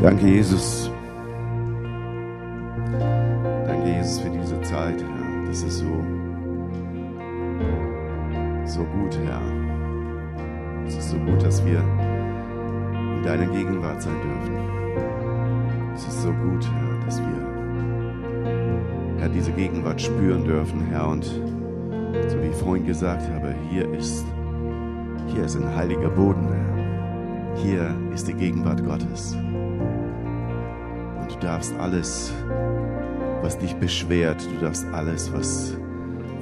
[0.00, 0.90] Danke, Jesus.
[3.66, 5.46] Danke, Jesus, für diese Zeit, Herr.
[5.46, 6.04] Das ist so,
[8.64, 9.40] so gut, Herr.
[10.86, 14.56] Es ist so gut, dass wir in deiner Gegenwart sein dürfen.
[15.94, 17.36] Es ist so gut, Herr, dass wir,
[19.18, 21.08] Herr, diese Gegenwart spüren dürfen, Herr.
[21.08, 24.24] Und so wie ich vorhin gesagt habe, hier ist,
[25.26, 26.59] hier ist ein heiliger Boden, Herr.
[27.62, 29.34] Hier ist die Gegenwart Gottes.
[31.20, 32.32] Und du darfst alles,
[33.42, 35.76] was dich beschwert, du darfst alles, was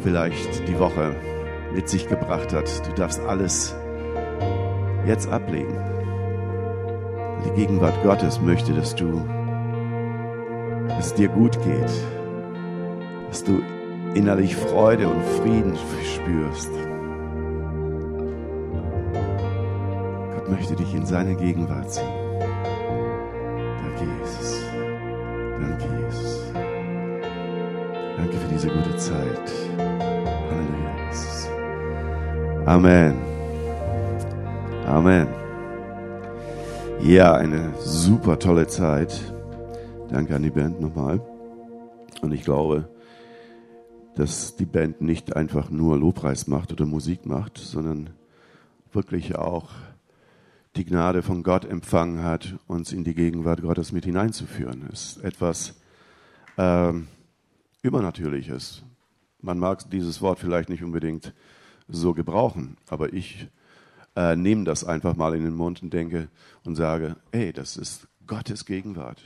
[0.00, 1.14] vielleicht die Woche
[1.74, 3.74] mit sich gebracht hat, du darfst alles
[5.06, 5.76] jetzt ablegen.
[7.46, 9.20] Die Gegenwart Gottes möchte, dass du,
[10.88, 11.90] dass es dir gut geht,
[13.28, 13.60] dass du
[14.14, 16.70] innerlich Freude und Frieden spürst.
[20.50, 22.04] Möchte dich in seine Gegenwart ziehen.
[23.82, 24.62] Danke, Jesus.
[25.60, 26.52] Danke, Jesus.
[28.16, 29.50] Danke für diese gute Zeit.
[29.78, 31.48] Halleluja, Jesus.
[32.66, 33.14] Amen.
[34.86, 35.28] Amen.
[37.00, 39.32] Ja, eine super tolle Zeit.
[40.08, 41.20] Danke an die Band nochmal.
[42.22, 42.88] Und ich glaube,
[44.16, 48.10] dass die Band nicht einfach nur Lobpreis macht oder Musik macht, sondern
[48.92, 49.68] wirklich auch
[50.78, 54.88] die Gnade von Gott empfangen hat, uns in die Gegenwart Gottes mit hineinzuführen.
[54.92, 55.74] Es ist etwas
[56.56, 57.08] ähm,
[57.82, 58.84] Übernatürliches.
[59.40, 61.34] Man mag dieses Wort vielleicht nicht unbedingt
[61.88, 63.48] so gebrauchen, aber ich
[64.14, 66.28] äh, nehme das einfach mal in den Mund und denke
[66.64, 69.20] und sage, ey, das ist Gottes Gegenwart.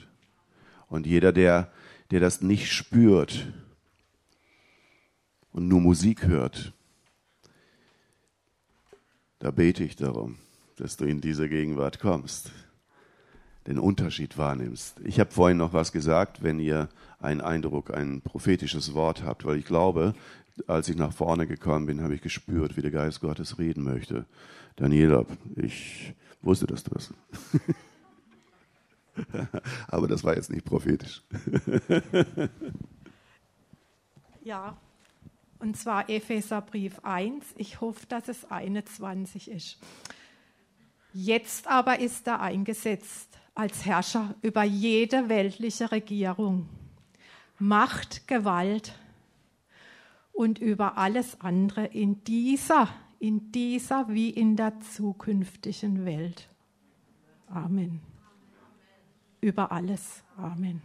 [0.89, 1.71] Und jeder, der,
[2.11, 3.53] der das nicht spürt,
[5.53, 6.73] und nur Musik hört,
[9.39, 10.39] da bete ich darum,
[10.77, 12.53] dass du in diese Gegenwart kommst,
[13.67, 15.01] den Unterschied wahrnimmst.
[15.05, 16.89] Ich habe vorhin noch was gesagt, wenn ihr
[17.21, 20.15] einen Eindruck, ein prophetisches Wort habt, weil ich glaube,
[20.67, 24.27] als ich nach vorne gekommen bin, habe ich gespürt, wie der Geist Gottes reden möchte.
[24.77, 25.25] Daniela,
[25.57, 27.15] ich wusste, dass du das.
[29.89, 31.23] Aber das war jetzt nicht prophetisch.
[34.43, 34.77] ja,
[35.59, 37.45] und zwar Epheserbrief 1.
[37.57, 39.79] Ich hoffe, dass es 21 ist.
[41.15, 46.69] Jetzt aber ist er eingesetzt als Herrscher über jede weltliche Regierung,
[47.59, 48.99] Macht, Gewalt
[50.33, 56.49] und über alles andere in dieser, in dieser wie in der zukünftigen Welt.
[57.47, 58.01] Amen.
[59.41, 60.25] Über alles.
[60.37, 60.81] Amen.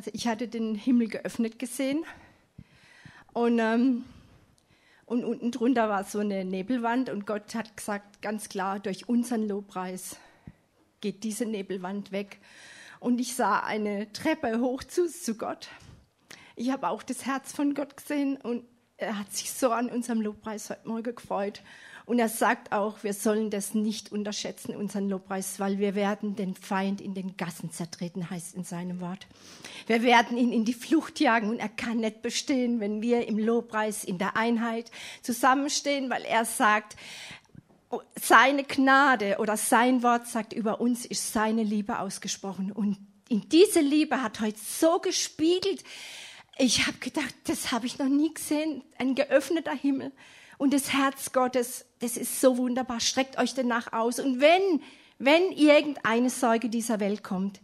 [0.00, 2.06] Also ich hatte den Himmel geöffnet gesehen
[3.34, 4.06] und, ähm,
[5.04, 9.46] und unten drunter war so eine Nebelwand und Gott hat gesagt, ganz klar, durch unseren
[9.46, 10.16] Lobpreis
[11.02, 12.38] geht diese Nebelwand weg.
[12.98, 15.68] Und ich sah eine Treppe hoch zu, zu Gott.
[16.56, 18.64] Ich habe auch das Herz von Gott gesehen und
[18.96, 21.60] er hat sich so an unserem Lobpreis heute Morgen gefreut.
[22.10, 26.56] Und er sagt auch, wir sollen das nicht unterschätzen, unseren Lobpreis, weil wir werden den
[26.56, 29.28] Feind in den Gassen zertreten, heißt in seinem Wort.
[29.86, 33.38] Wir werden ihn in die Flucht jagen und er kann nicht bestehen, wenn wir im
[33.38, 34.90] Lobpreis in der Einheit
[35.22, 36.96] zusammenstehen, weil er sagt,
[38.20, 42.72] seine Gnade oder sein Wort sagt, über uns ist seine Liebe ausgesprochen.
[42.72, 42.98] Und
[43.28, 45.84] in diese Liebe hat heute so gespiegelt,
[46.58, 50.10] ich habe gedacht, das habe ich noch nie gesehen, ein geöffneter Himmel
[50.60, 53.00] und das Herz Gottes, das ist so wunderbar.
[53.00, 54.20] Streckt euch danach aus.
[54.20, 54.82] Und wenn,
[55.18, 57.62] wenn irgendeine Sorge dieser Welt kommt,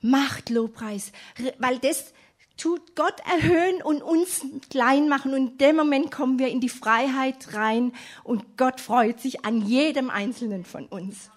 [0.00, 1.12] macht Lobpreis,
[1.58, 2.14] weil das
[2.56, 5.34] tut Gott erhöhen und uns klein machen.
[5.34, 7.92] Und in dem Moment kommen wir in die Freiheit rein
[8.24, 11.30] und Gott freut sich an jedem Einzelnen von uns.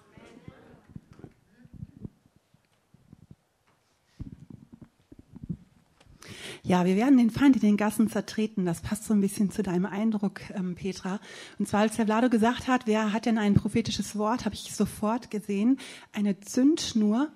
[6.64, 8.64] Ja, wir werden den Feind in den Gassen zertreten.
[8.64, 11.18] Das passt so ein bisschen zu deinem Eindruck, ähm, Petra.
[11.58, 14.72] Und zwar, als der Vlado gesagt hat, wer hat denn ein prophetisches Wort, habe ich
[14.72, 15.78] sofort gesehen,
[16.12, 17.32] eine Zündschnur,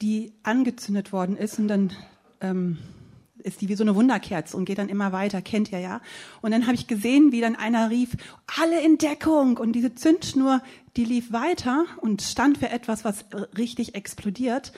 [0.00, 1.92] die angezündet worden ist und dann
[2.40, 2.78] ähm,
[3.44, 6.00] ist die wie so eine Wunderkerze und geht dann immer weiter, kennt ihr ja.
[6.40, 8.16] Und dann habe ich gesehen, wie dann einer rief,
[8.58, 9.58] alle in Deckung.
[9.58, 10.62] Und diese Zündschnur,
[10.96, 13.26] die lief weiter und stand für etwas, was
[13.58, 14.72] richtig explodiert.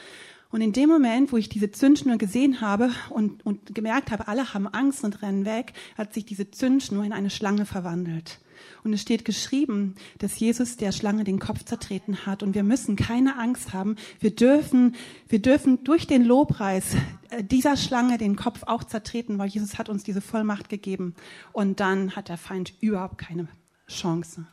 [0.53, 4.53] Und in dem Moment, wo ich diese Zündschnur gesehen habe und, und gemerkt habe, alle
[4.53, 8.39] haben Angst und rennen weg, hat sich diese Zündschnur in eine Schlange verwandelt.
[8.85, 12.43] Und es steht geschrieben, dass Jesus der Schlange den Kopf zertreten hat.
[12.43, 13.97] Und wir müssen keine Angst haben.
[14.21, 14.95] Wir dürfen,
[15.27, 16.97] wir dürfen durch den Lobpreis
[17.31, 21.15] äh, dieser Schlange den Kopf auch zertreten, weil Jesus hat uns diese Vollmacht gegeben.
[21.53, 23.49] Und dann hat der Feind überhaupt keine
[23.89, 24.47] Chance.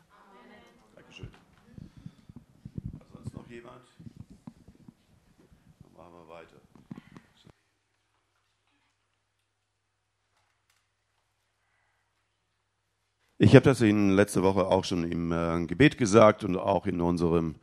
[13.41, 17.00] Ich habe das Ihnen letzte Woche auch schon im äh, Gebet gesagt und auch in
[17.00, 17.56] unserem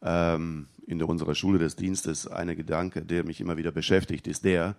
[0.00, 2.28] ähm, in unserer Schule des Dienstes.
[2.28, 4.76] Eine Gedanke, der mich immer wieder beschäftigt, ist der,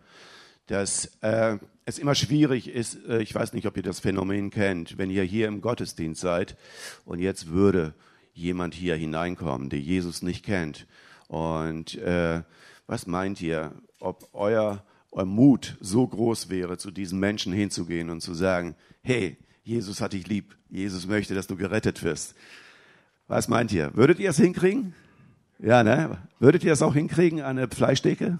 [0.67, 3.05] dass äh, es immer schwierig ist.
[3.05, 6.55] Äh, ich weiß nicht, ob ihr das Phänomen kennt, wenn ihr hier im Gottesdienst seid
[7.03, 7.93] und jetzt würde
[8.33, 10.87] jemand hier hineinkommen, der Jesus nicht kennt.
[11.27, 12.43] Und äh,
[12.87, 18.21] was meint ihr, ob euer, euer Mut so groß wäre, zu diesen Menschen hinzugehen und
[18.21, 19.35] zu sagen, hey,
[19.65, 20.55] Jesus hat dich lieb.
[20.69, 22.35] Jesus möchte, dass du gerettet wirst.
[23.27, 23.89] Was meint ihr?
[23.95, 24.93] Würdet ihr es hinkriegen?
[25.57, 26.19] Ja, ne?
[26.39, 28.37] Würdet ihr es auch hinkriegen, eine Fleischdecke?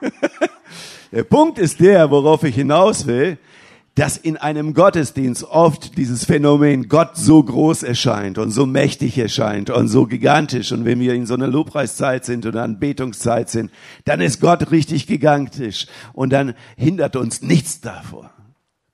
[1.12, 3.36] der Punkt ist der, worauf ich hinaus will,
[3.94, 9.68] dass in einem Gottesdienst oft dieses Phänomen Gott so groß erscheint und so mächtig erscheint
[9.68, 10.72] und so gigantisch.
[10.72, 13.70] Und wenn wir in so einer Lobpreiszeit sind oder Anbetungszeit sind,
[14.06, 18.31] dann ist Gott richtig gigantisch und dann hindert uns nichts davor.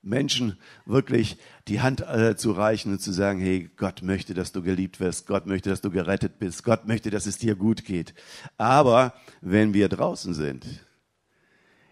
[0.01, 1.37] Menschen wirklich
[1.67, 5.27] die Hand äh, zu reichen und zu sagen, hey, Gott möchte, dass du geliebt wirst,
[5.27, 8.13] Gott möchte, dass du gerettet bist, Gott möchte, dass es dir gut geht.
[8.57, 10.65] Aber wenn wir draußen sind,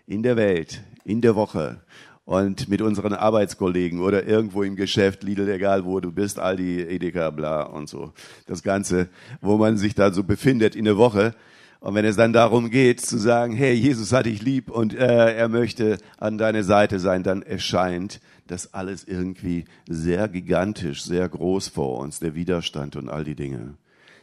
[0.06, 1.82] in der Welt, in der Woche
[2.24, 7.30] und mit unseren Arbeitskollegen oder irgendwo im Geschäft, Lidl, egal wo du bist, Aldi, Edeka,
[7.30, 8.14] bla und so,
[8.46, 9.10] das Ganze,
[9.42, 11.36] wo man sich da so befindet in der Woche,
[11.80, 15.36] und wenn es dann darum geht zu sagen, hey, Jesus hat dich lieb und äh,
[15.36, 21.68] er möchte an deiner Seite sein, dann erscheint das alles irgendwie sehr gigantisch, sehr groß
[21.68, 23.76] vor uns, der Widerstand und all die Dinge.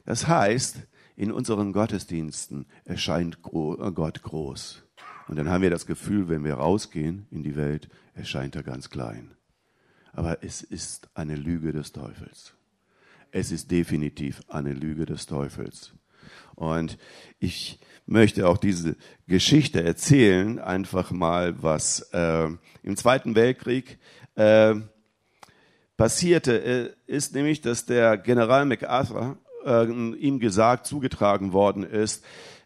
[0.05, 0.79] Das heißt,
[1.17, 4.83] in unseren Gottesdiensten erscheint äh, Gott groß.
[5.29, 8.91] Und dann haben wir das Gefühl, wenn wir rausgehen in die Welt, erscheint er ganz
[8.91, 9.31] klein.
[10.12, 12.55] Aber es ist eine Lüge des Teufels.
[13.31, 15.93] Es ist definitiv eine Lüge des Teufels.
[16.55, 16.99] Und
[17.39, 18.97] ich möchte auch diese
[19.27, 22.49] Geschichte erzählen, einfach mal, was äh,
[22.83, 23.99] im Zweiten Weltkrieg
[24.35, 24.75] äh,
[25.97, 32.25] passierte, ist nämlich, dass der General MacArthur äh, ihm gesagt, zugetragen worden ist,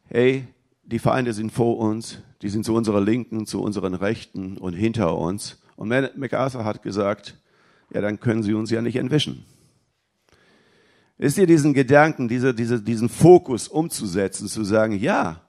[0.09, 0.47] hey,
[0.83, 5.17] die Feinde sind vor uns, die sind zu unserer Linken, zu unseren Rechten und hinter
[5.17, 5.61] uns.
[5.77, 7.39] Und MacArthur hat gesagt,
[7.93, 9.45] ja, dann können sie uns ja nicht entwischen.
[11.19, 15.43] Ist dir diesen Gedanken, diese, diese, diesen Fokus umzusetzen, zu sagen, ja,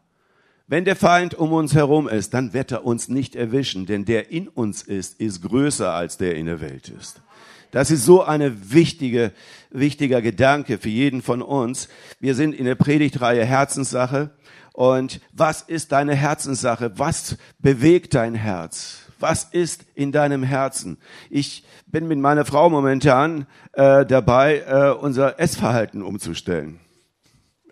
[0.67, 4.31] wenn der Feind um uns herum ist, dann wird er uns nicht erwischen, denn der
[4.31, 7.21] in uns ist, ist größer als der in der Welt ist.
[7.71, 9.31] Das ist so eine wichtige,
[9.69, 11.87] wichtiger Gedanke für jeden von uns.
[12.19, 14.31] Wir sind in der Predigtreihe Herzenssache.
[14.73, 16.93] Und was ist deine Herzenssache?
[16.97, 19.08] Was bewegt dein Herz?
[19.19, 20.97] Was ist in deinem Herzen?
[21.29, 26.79] Ich bin mit meiner Frau momentan äh, dabei, äh, unser Essverhalten umzustellen.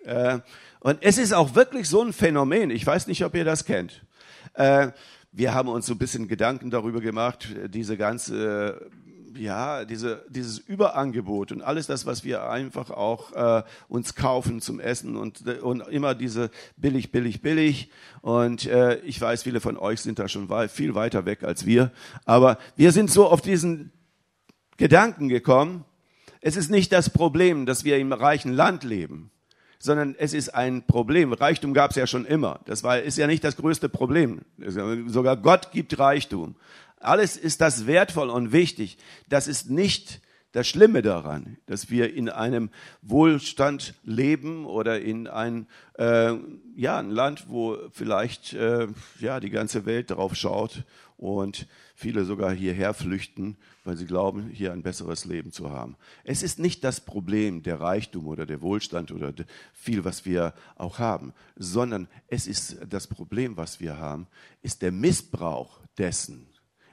[0.04, 0.40] Äh,
[0.80, 2.70] und es ist auch wirklich so ein Phänomen.
[2.70, 4.04] Ich weiß nicht, ob ihr das kennt.
[4.54, 4.88] Äh,
[5.32, 8.90] wir haben uns so ein bisschen Gedanken darüber gemacht, diese ganze
[9.38, 14.80] ja, diese, dieses Überangebot und alles das, was wir einfach auch äh, uns kaufen zum
[14.80, 17.90] Essen und, und immer diese billig, billig, billig.
[18.20, 21.92] Und äh, ich weiß, viele von euch sind da schon viel weiter weg als wir.
[22.24, 23.92] Aber wir sind so auf diesen
[24.76, 25.84] Gedanken gekommen.
[26.40, 29.30] Es ist nicht das Problem, dass wir im reichen Land leben,
[29.78, 31.32] sondern es ist ein Problem.
[31.32, 32.60] Reichtum gab es ja schon immer.
[32.64, 34.42] Das war, ist ja nicht das größte Problem.
[35.06, 36.56] Sogar Gott gibt Reichtum.
[37.00, 38.98] Alles ist das wertvoll und wichtig.
[39.28, 40.20] Das ist nicht
[40.52, 42.70] das Schlimme daran, dass wir in einem
[43.02, 46.34] Wohlstand leben oder in ein, äh,
[46.74, 48.88] ja, ein Land, wo vielleicht äh,
[49.20, 50.84] ja, die ganze Welt drauf schaut
[51.18, 55.96] und viele sogar hierher flüchten, weil sie glauben, hier ein besseres Leben zu haben.
[56.24, 59.34] Es ist nicht das Problem der Reichtum oder der Wohlstand oder
[59.74, 64.28] viel, was wir auch haben, sondern es ist das Problem, was wir haben,
[64.62, 66.47] ist der Missbrauch dessen,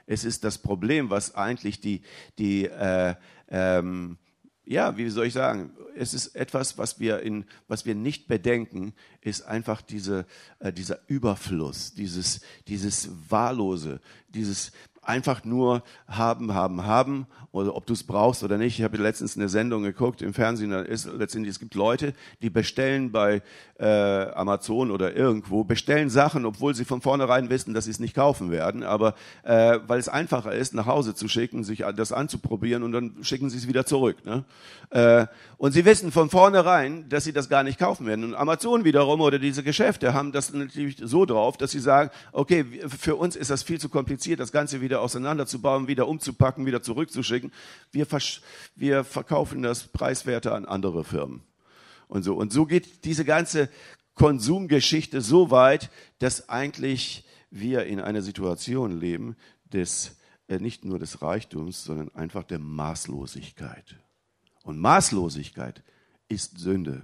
[0.06, 2.02] es ist das Problem, was eigentlich die,
[2.38, 3.14] die äh,
[3.48, 4.18] ähm,
[4.66, 8.94] ja, wie soll ich sagen, es ist etwas, was wir, in, was wir nicht bedenken,
[9.20, 10.26] ist einfach diese,
[10.58, 14.72] äh, dieser Überfluss, dieses, dieses Wahllose, dieses
[15.06, 18.78] einfach nur haben, haben, haben oder ob du es brauchst oder nicht.
[18.78, 22.50] Ich habe letztens eine Sendung geguckt im Fernsehen, da ist letztendlich, es gibt Leute, die
[22.50, 23.42] bestellen bei
[23.78, 28.14] äh, Amazon oder irgendwo, bestellen Sachen, obwohl sie von vornherein wissen, dass sie es nicht
[28.14, 32.82] kaufen werden, aber äh, weil es einfacher ist, nach Hause zu schicken, sich das anzuprobieren
[32.82, 34.24] und dann schicken sie es wieder zurück.
[34.24, 34.44] Ne?
[34.90, 35.26] Äh,
[35.58, 38.24] und sie wissen von vornherein, dass sie das gar nicht kaufen werden.
[38.24, 42.64] Und Amazon wiederum oder diese Geschäfte haben das natürlich so drauf, dass sie sagen, okay,
[42.88, 47.52] für uns ist das viel zu kompliziert, das Ganze wieder auseinanderzubauen, wieder umzupacken, wieder zurückzuschicken.
[47.92, 48.06] Wir,
[48.74, 51.42] wir verkaufen das preiswerter an andere Firmen.
[52.08, 52.34] Und so.
[52.34, 53.68] Und so geht diese ganze
[54.14, 60.16] Konsumgeschichte so weit, dass eigentlich wir in einer Situation leben des,
[60.48, 63.96] äh, nicht nur des Reichtums, sondern einfach der Maßlosigkeit.
[64.62, 65.82] Und Maßlosigkeit
[66.28, 67.02] ist Sünde.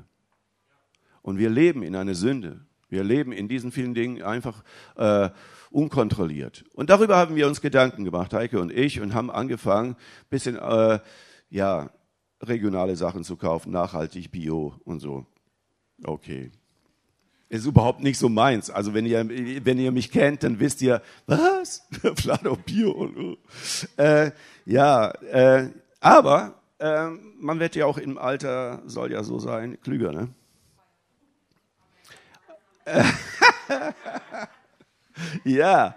[1.22, 2.66] Und wir leben in einer Sünde.
[2.92, 4.62] Wir leben in diesen vielen Dingen einfach
[4.96, 5.30] äh,
[5.70, 6.66] unkontrolliert.
[6.75, 9.96] Und darüber haben wir uns Gedanken gemacht, Heike und ich, und haben angefangen,
[10.28, 10.99] bisschen äh,
[11.49, 11.88] ja,
[12.42, 15.25] regionale Sachen zu kaufen, nachhaltig, bio und so.
[16.04, 16.52] Okay.
[17.49, 18.68] Ist überhaupt nicht so meins.
[18.68, 21.88] Also wenn ihr, wenn ihr mich kennt, dann wisst ihr, was?
[22.16, 23.38] Flado Bio.
[23.96, 24.32] Äh,
[24.66, 30.12] ja, äh, aber ähm, man wird ja auch im Alter, soll ja so sein, klüger,
[30.12, 30.28] ne?
[35.45, 35.97] ja.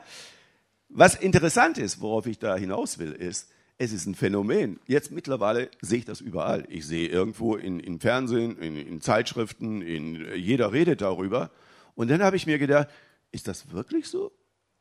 [0.90, 4.80] Was interessant ist, worauf ich da hinaus will, ist, es ist ein Phänomen.
[4.88, 6.66] Jetzt mittlerweile sehe ich das überall.
[6.70, 11.52] Ich sehe irgendwo in, in Fernsehen, in, in Zeitschriften, in, jeder redet darüber.
[11.96, 12.88] Und dann habe ich mir gedacht,
[13.32, 14.32] ist das wirklich so?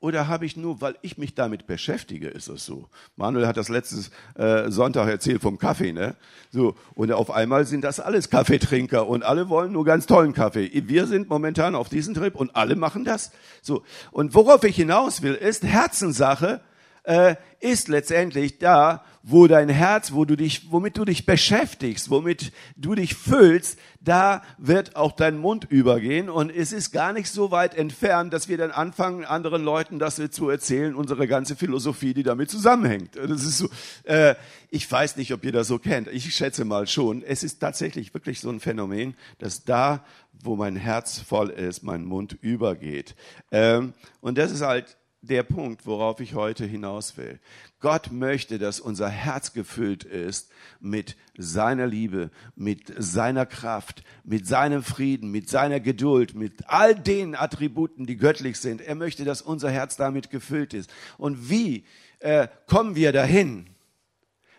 [0.01, 2.89] Oder habe ich nur, weil ich mich damit beschäftige, ist es so?
[3.17, 6.15] Manuel hat das letztes äh, Sonntag erzählt vom Kaffee, ne?
[6.51, 10.71] So und auf einmal sind das alles Kaffeetrinker und alle wollen nur ganz tollen Kaffee.
[10.87, 13.33] Wir sind momentan auf diesem Trip und alle machen das.
[13.63, 16.61] So und worauf ich hinaus will, ist Herzenssache
[17.05, 22.53] äh, ist letztendlich da, wo dein Herz, wo du dich, womit du dich beschäftigst, womit
[22.77, 26.29] du dich füllst, da wird auch dein Mund übergehen.
[26.29, 30.21] Und es ist gar nicht so weit entfernt, dass wir dann anfangen, anderen Leuten das
[30.31, 33.17] zu erzählen, unsere ganze Philosophie, die damit zusammenhängt.
[33.17, 33.71] Das ist so,
[34.05, 34.35] äh,
[34.69, 36.09] ich weiß nicht, ob ihr das so kennt.
[36.09, 37.23] Ich schätze mal schon.
[37.23, 40.05] Es ist tatsächlich wirklich so ein Phänomen, dass da,
[40.43, 43.15] wo mein Herz voll ist, mein Mund übergeht.
[43.51, 47.40] Ähm, und das ist halt der Punkt, worauf ich heute hinaus will.
[47.81, 50.50] Gott möchte, dass unser Herz gefüllt ist
[50.81, 57.35] mit seiner Liebe, mit seiner Kraft, mit seinem Frieden, mit seiner Geduld, mit all den
[57.35, 58.81] Attributen, die göttlich sind.
[58.81, 60.90] Er möchte, dass unser Herz damit gefüllt ist.
[61.19, 61.85] Und wie
[62.21, 63.71] äh, kommen wir dahin?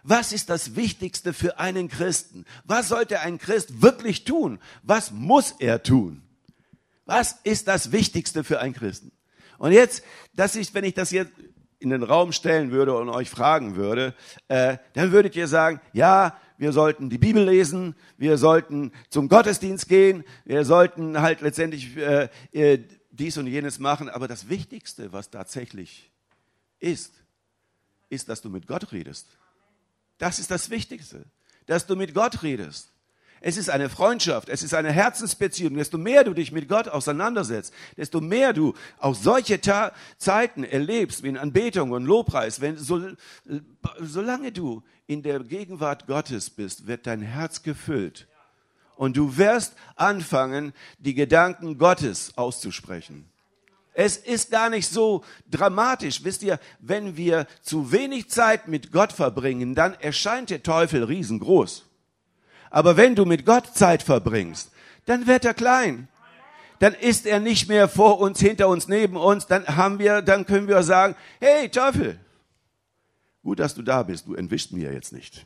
[0.04, 2.46] Was ist das Wichtigste für einen Christen?
[2.64, 4.60] Was sollte ein Christ wirklich tun?
[4.84, 6.22] Was muss er tun?
[7.06, 9.12] Was ist das Wichtigste für einen Christen?
[9.58, 11.32] Und jetzt, das ist, wenn ich das jetzt
[11.80, 14.14] in den Raum stellen würde und euch fragen würde,
[14.48, 19.90] äh, dann würdet ihr sagen, ja, wir sollten die Bibel lesen, wir sollten zum Gottesdienst
[19.90, 22.80] gehen, wir sollten halt letztendlich äh, äh,
[23.12, 24.10] dies und jenes machen.
[24.10, 26.12] Aber das Wichtigste, was tatsächlich
[26.80, 27.14] ist,
[28.10, 29.38] ist, dass du mit Gott redest.
[30.18, 31.26] Das ist das Wichtigste,
[31.66, 32.95] dass du mit Gott redest.
[33.48, 35.76] Es ist eine Freundschaft, es ist eine Herzensbeziehung.
[35.76, 41.22] Desto mehr du dich mit Gott auseinandersetzt, desto mehr du auch solche Ta Zeiten erlebst,
[41.22, 43.00] wie in Anbetung und Lobpreis, wenn, so,
[44.00, 48.28] solange du in der Gegenwart Gottes bist, wird dein Herz gefüllt.
[48.96, 53.30] Und du wirst anfangen, die Gedanken Gottes auszusprechen.
[53.94, 56.24] Es ist gar nicht so dramatisch.
[56.24, 61.85] Wisst ihr, wenn wir zu wenig Zeit mit Gott verbringen, dann erscheint der Teufel riesengroß.
[62.70, 64.72] Aber wenn du mit Gott Zeit verbringst,
[65.06, 66.08] dann wird er klein.
[66.80, 69.48] Dann ist er nicht mehr vor uns, hinter uns, neben uns.
[69.48, 72.20] Dann haben wir, dann können wir sagen, hey Teufel,
[73.44, 74.28] gut, dass du da bist.
[74.28, 75.46] Du entwischst mir jetzt nicht.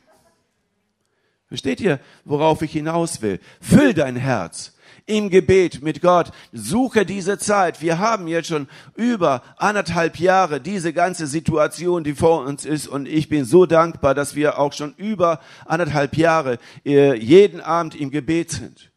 [1.46, 3.40] Versteht ihr, worauf ich hinaus will?
[3.60, 4.72] Füll dein Herz
[5.06, 6.32] im Gebet mit Gott.
[6.52, 7.82] Suche diese Zeit.
[7.82, 12.86] Wir haben jetzt schon über anderthalb Jahre diese ganze Situation, die vor uns ist.
[12.86, 17.94] Und ich bin so dankbar, dass wir auch schon über anderthalb Jahre äh, jeden Abend
[17.94, 18.90] im Gebet sind.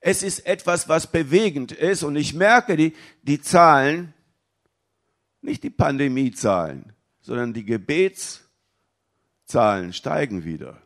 [0.00, 2.02] Es ist etwas, was bewegend ist.
[2.02, 4.14] Und ich merke die, die Zahlen,
[5.42, 10.82] nicht die Pandemiezahlen, sondern die Gebetszahlen steigen wieder.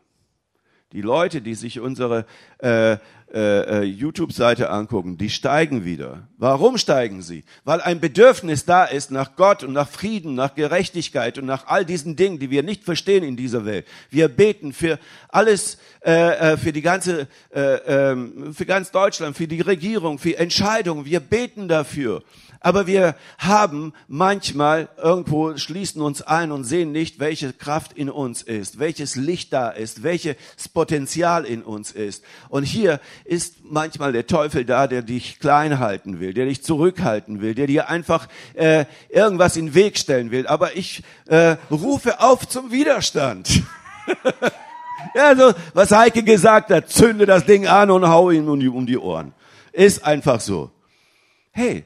[0.91, 2.25] Die Leute, die sich unsere
[2.57, 2.97] äh,
[3.33, 6.27] äh, äh, YouTube-Seite angucken, die steigen wieder.
[6.41, 7.43] Warum steigen sie?
[7.65, 11.85] Weil ein Bedürfnis da ist nach Gott und nach Frieden, nach Gerechtigkeit und nach all
[11.85, 13.85] diesen Dingen, die wir nicht verstehen in dieser Welt.
[14.09, 14.97] Wir beten für
[15.29, 20.35] alles, äh, äh für die ganze, äh, ähm, für ganz Deutschland, für die Regierung, für
[20.35, 21.05] Entscheidungen.
[21.05, 22.23] Wir beten dafür.
[22.63, 28.43] Aber wir haben manchmal irgendwo schließen uns ein und sehen nicht, welche Kraft in uns
[28.43, 30.35] ist, welches Licht da ist, welches
[30.71, 32.23] Potenzial in uns ist.
[32.49, 37.41] Und hier ist manchmal der Teufel da, der dich klein halten will, der dich zurückhalten
[37.41, 40.47] will, der dir einfach äh, irgendwas in den Weg stellen will.
[40.47, 43.63] Aber ich äh, rufe auf zum Widerstand.
[45.15, 48.69] ja, so was Heike gesagt hat, zünde das Ding an und hau ihm um die,
[48.69, 49.33] um die Ohren.
[49.71, 50.71] Ist einfach so.
[51.51, 51.85] Hey,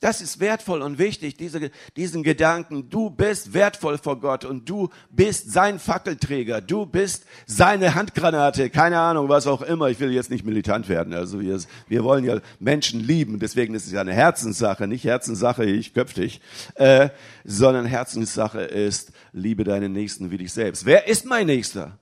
[0.00, 2.88] das ist wertvoll und wichtig, diese, diesen Gedanken.
[2.88, 6.62] Du bist wertvoll vor Gott und du bist sein Fackelträger.
[6.62, 8.70] Du bist seine Handgranate.
[8.70, 9.90] Keine Ahnung, was auch immer.
[9.90, 11.12] Ich will jetzt nicht militant werden.
[11.12, 13.38] Also wir, wir wollen ja Menschen lieben.
[13.38, 14.86] Deswegen ist es ja eine Herzenssache.
[14.86, 16.40] Nicht Herzenssache, ich köpf dich.
[16.76, 17.10] Äh,
[17.44, 20.86] sondern Herzenssache ist, liebe deinen Nächsten wie dich selbst.
[20.86, 21.98] Wer ist mein Nächster?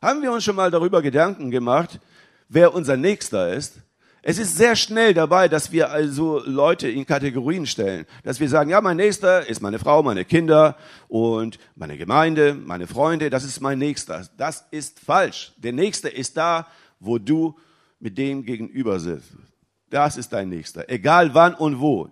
[0.00, 2.00] Haben wir uns schon mal darüber Gedanken gemacht,
[2.48, 3.82] wer unser Nächster ist?
[4.28, 8.04] Es ist sehr schnell dabei, dass wir also Leute in Kategorien stellen.
[8.24, 10.76] Dass wir sagen, ja, mein Nächster ist meine Frau, meine Kinder
[11.08, 14.28] und meine Gemeinde, meine Freunde, das ist mein Nächster.
[14.36, 15.54] Das ist falsch.
[15.56, 16.66] Der Nächste ist da,
[17.00, 17.56] wo du
[18.00, 19.30] mit dem gegenüber sitzt.
[19.88, 20.90] Das ist dein Nächster.
[20.90, 22.10] Egal wann und wo.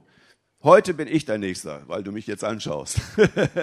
[0.63, 2.99] Heute bin ich dein Nächster, weil du mich jetzt anschaust.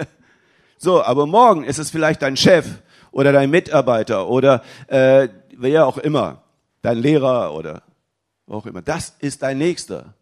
[0.78, 2.66] so, aber morgen ist es vielleicht dein Chef
[3.10, 6.44] oder dein Mitarbeiter oder äh, wer auch immer,
[6.82, 7.82] dein Lehrer oder
[8.46, 8.82] wo auch immer.
[8.82, 10.14] Das ist dein Nächster.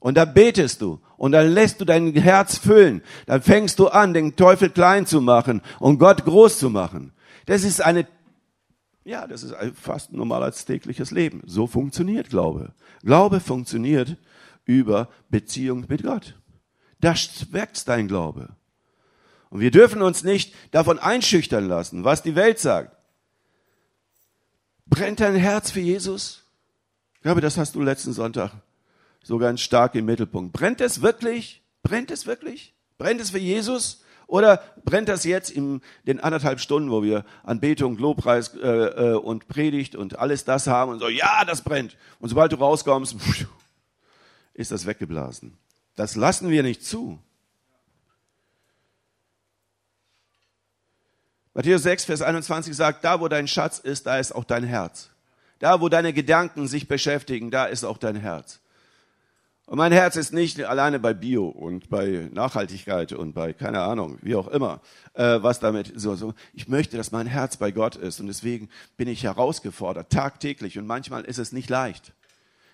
[0.00, 3.02] Und da betest du und dann lässt du dein Herz füllen.
[3.26, 7.12] Dann fängst du an, den Teufel klein zu machen und Gott groß zu machen.
[7.46, 8.06] Das ist eine,
[9.04, 11.42] ja, das ist fast ein normales tägliches Leben.
[11.46, 12.74] So funktioniert Glaube.
[13.02, 14.18] Glaube funktioniert
[14.66, 16.34] über Beziehung mit Gott.
[17.00, 18.50] Das wächst dein Glaube.
[19.48, 22.94] Und wir dürfen uns nicht davon einschüchtern lassen, was die Welt sagt.
[24.86, 26.43] Brennt dein Herz für Jesus?
[27.24, 28.52] Ich glaube, das hast du letzten Sonntag
[29.22, 30.52] so ganz stark im Mittelpunkt.
[30.52, 31.62] Brennt es wirklich?
[31.82, 32.74] Brennt es wirklich?
[32.98, 34.04] Brennt es für Jesus?
[34.26, 39.48] Oder brennt das jetzt in den anderthalb Stunden, wo wir Anbetung, Lobpreis äh, äh, und
[39.48, 41.96] Predigt und alles das haben und so, ja, das brennt.
[42.20, 43.16] Und sobald du rauskommst,
[44.52, 45.56] ist das weggeblasen.
[45.96, 47.18] Das lassen wir nicht zu.
[51.54, 55.08] Matthäus 6, Vers 21 sagt, da wo dein Schatz ist, da ist auch dein Herz.
[55.64, 58.60] Da, wo deine Gedanken sich beschäftigen, da ist auch dein Herz.
[59.64, 64.18] Und mein Herz ist nicht alleine bei Bio und bei Nachhaltigkeit und bei keine Ahnung,
[64.20, 64.82] wie auch immer,
[65.14, 66.34] äh, was damit so, so.
[66.52, 70.86] Ich möchte, dass mein Herz bei Gott ist und deswegen bin ich herausgefordert, tagtäglich und
[70.86, 72.12] manchmal ist es nicht leicht.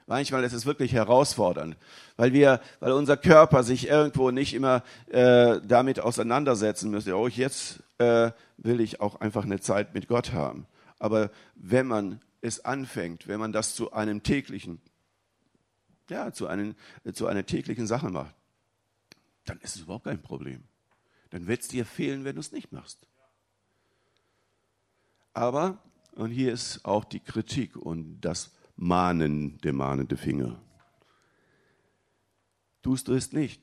[0.08, 1.76] Manchmal ist es wirklich herausfordernd,
[2.16, 7.16] weil wir, weil unser Körper sich irgendwo nicht immer äh, damit auseinandersetzen müsste.
[7.16, 10.66] Oh, jetzt äh, will ich auch einfach eine Zeit mit Gott haben.
[10.98, 14.80] Aber wenn man es anfängt, wenn man das zu einem täglichen,
[16.08, 16.74] ja, zu, einem,
[17.12, 18.34] zu einer täglichen Sache macht,
[19.44, 20.64] dann ist es überhaupt kein Problem.
[21.30, 23.06] Dann wird es dir fehlen, wenn du es nicht machst.
[25.32, 30.60] Aber, und hier ist auch die Kritik und das Mahnen, der mahnende Finger.
[32.82, 33.62] Tust du es nicht.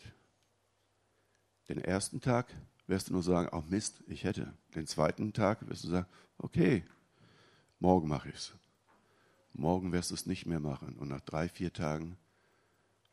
[1.68, 2.54] Den ersten Tag
[2.86, 4.54] wirst du nur sagen, oh Mist, ich hätte.
[4.76, 6.86] Den zweiten Tag wirst du sagen, okay,
[7.80, 8.54] morgen mache ich es
[9.58, 10.96] morgen wirst du es nicht mehr machen.
[10.98, 12.18] Und nach drei, vier Tagen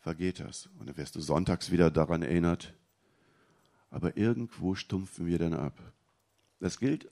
[0.01, 0.69] vergeht das.
[0.79, 2.75] Und dann wirst du sonntags wieder daran erinnert.
[3.91, 5.79] Aber irgendwo stumpfen wir dann ab.
[6.61, 7.11] Das gilt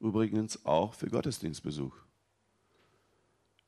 [0.00, 1.94] übrigens auch für Gottesdienstbesuch.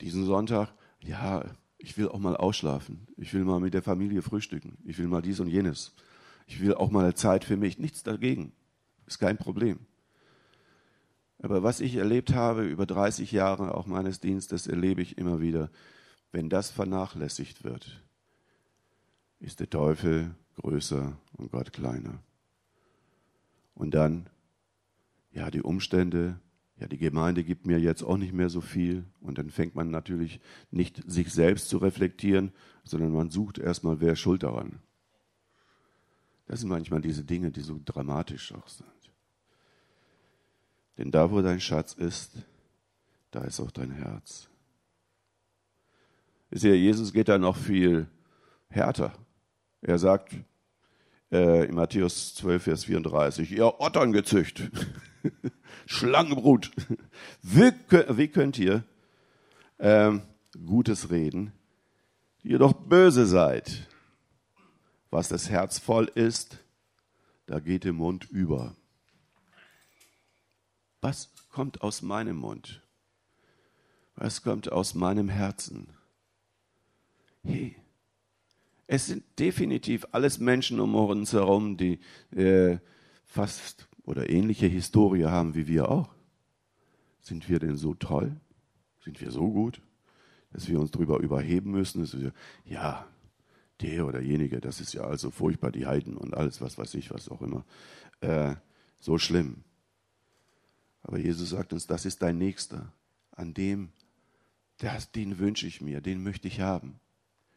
[0.01, 1.45] Diesen Sonntag, ja,
[1.79, 3.07] ich will auch mal ausschlafen.
[3.17, 4.79] Ich will mal mit der Familie frühstücken.
[4.85, 5.93] Ich will mal dies und jenes.
[6.47, 7.79] Ich will auch mal Zeit für mich.
[7.79, 8.53] Nichts dagegen.
[9.07, 9.79] Ist kein Problem.
[11.47, 15.71] Aber was ich erlebt habe über 30 Jahre auch meines Dienstes, erlebe ich immer wieder,
[16.33, 18.03] wenn das vernachlässigt wird,
[19.39, 22.19] ist der Teufel größer und Gott kleiner.
[23.75, 24.29] Und dann,
[25.31, 26.41] ja, die Umstände,
[26.81, 29.05] ja, die Gemeinde gibt mir jetzt auch nicht mehr so viel.
[29.21, 30.41] Und dann fängt man natürlich
[30.73, 32.51] nicht sich selbst zu reflektieren,
[32.83, 34.81] sondern man sucht erstmal, wer schuld daran.
[36.47, 38.96] Das sind manchmal diese Dinge, die so dramatisch auch sind.
[40.99, 42.33] Denn da, wo dein Schatz ist,
[43.31, 44.49] da ist auch dein Herz.
[46.51, 48.07] Ist ja, Jesus geht da noch viel
[48.69, 49.13] härter.
[49.83, 50.33] Er sagt
[51.31, 54.71] äh, in Matthäus 12, Vers 34, ihr Otterngezücht.
[55.87, 56.71] Schlangenbrut.
[57.43, 58.85] Wie, wie könnt ihr
[59.79, 60.23] ähm,
[60.65, 61.53] Gutes reden,
[62.43, 63.87] die ihr doch böse seid?
[65.11, 66.59] Was das Herz voll ist,
[67.47, 68.75] da geht der Mund über.
[71.07, 72.83] Was kommt aus meinem Mund?
[74.17, 75.87] Was kommt aus meinem Herzen?
[77.45, 77.77] Hey,
[78.89, 82.01] es sind definitiv alles Menschen um uns herum, die
[82.35, 82.79] äh,
[83.25, 86.13] fast oder ähnliche Historie haben wie wir auch.
[87.21, 88.35] Sind wir denn so toll?
[89.05, 89.81] Sind wir so gut,
[90.51, 92.01] dass wir uns darüber überheben müssen?
[92.01, 92.33] Dass wir,
[92.65, 93.07] ja,
[93.81, 97.13] der oder jenige, das ist ja also furchtbar, die Heiden und alles, was weiß ich,
[97.13, 97.65] was auch immer.
[98.23, 98.57] Äh,
[98.99, 99.63] so schlimm.
[101.07, 102.93] Aber Jesus sagt uns, das ist dein Nächster.
[103.31, 103.93] An dem,
[104.79, 106.99] das, den wünsche ich mir, den möchte ich haben.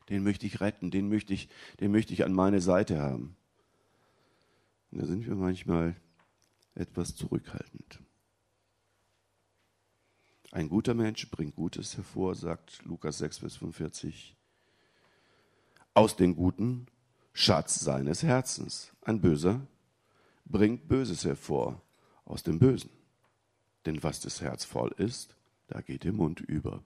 [0.07, 3.35] Den möchte ich retten, den möchte ich, den möchte ich an meine Seite haben.
[4.91, 5.95] Und da sind wir manchmal
[6.75, 7.99] etwas zurückhaltend.
[10.51, 14.35] Ein guter Mensch bringt Gutes hervor, sagt Lukas 6, Vers 45.
[15.95, 16.85] Aus dem guten
[17.33, 18.91] Schatz seines Herzens.
[19.01, 19.65] Ein Böser
[20.45, 21.81] bringt Böses hervor
[22.25, 22.91] aus dem Bösen.
[23.89, 26.83] Denn was das Herz voll ist, da geht der Mund über.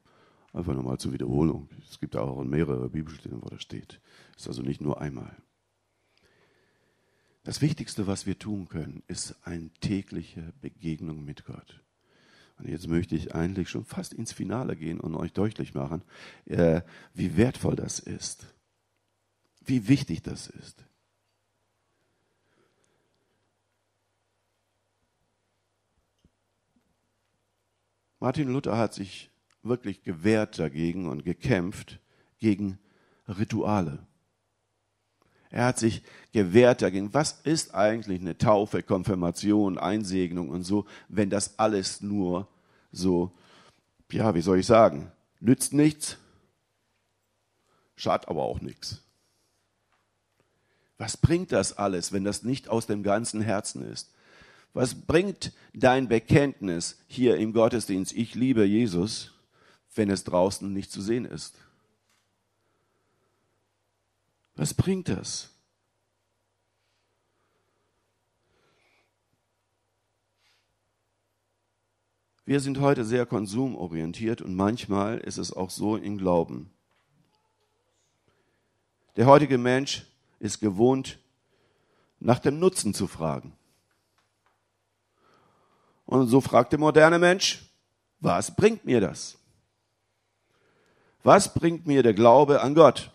[0.54, 1.68] Einfach nochmal zur Wiederholung.
[1.90, 4.00] Es gibt auch mehrere Bibelstellen, wo das steht.
[4.38, 5.36] Ist also nicht nur einmal.
[7.44, 11.84] Das Wichtigste, was wir tun können, ist eine tägliche Begegnung mit Gott.
[12.58, 16.04] Und jetzt möchte ich eigentlich schon fast ins Finale gehen und euch deutlich machen,
[16.46, 18.46] äh, wie wertvoll das ist.
[19.60, 20.86] Wie wichtig das ist.
[28.24, 29.30] Martin Luther hat sich
[29.64, 32.00] wirklich gewehrt dagegen und gekämpft
[32.40, 32.80] gegen
[33.28, 34.00] Rituale.
[35.50, 37.14] Er hat sich gewehrt dagegen.
[37.14, 42.48] Was ist eigentlich eine Taufe, Konfirmation, Einsegnung und so, wenn das alles nur
[42.94, 43.34] so,
[44.10, 46.16] ja, wie soll ich sagen, nützt nichts,
[47.98, 49.02] schadet aber auch nichts.
[50.98, 54.14] Was bringt das alles, wenn das nicht aus dem ganzen Herzen ist?
[54.74, 59.32] Was bringt dein Bekenntnis hier im Gottesdienst, ich liebe Jesus,
[59.94, 61.56] wenn es draußen nicht zu sehen ist?
[64.56, 65.52] Was bringt das?
[72.46, 76.72] Wir sind heute sehr konsumorientiert und manchmal ist es auch so im Glauben.
[79.16, 80.06] Der heutige Mensch
[80.40, 81.20] ist gewohnt,
[82.20, 83.54] nach dem Nutzen zu fragen.
[86.06, 87.64] Und so fragt der moderne Mensch,
[88.20, 89.38] was bringt mir das?
[91.24, 93.12] Was bringt mir der Glaube an Gott?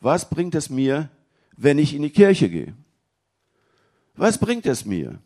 [0.00, 1.10] Was bringt es mir,
[1.56, 2.74] wenn ich in die Kirche gehe?
[4.14, 5.18] Was bringt es mir?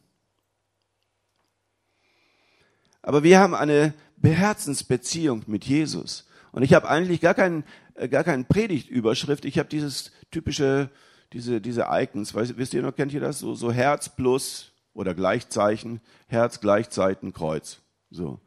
[3.03, 6.27] Aber wir haben eine Beherzensbeziehung mit Jesus.
[6.53, 7.65] Und ich habe eigentlich gar keinen
[7.97, 9.45] äh, gar keinen Predigtüberschrift.
[9.45, 10.91] Ich habe dieses typische,
[11.33, 12.35] diese, diese Icons.
[12.35, 13.39] Wisst ihr noch, kennt ihr das?
[13.39, 17.81] So, so Herz plus oder Gleichzeichen, Herz, Gleichzeichen, Kreuz.
[18.11, 18.41] So.